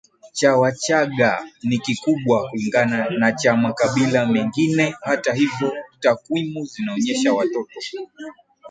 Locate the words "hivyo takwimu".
5.33-6.65